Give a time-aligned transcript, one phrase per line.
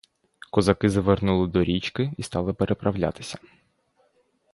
[0.51, 3.37] Козаки завернули до річки і стали переправлятися.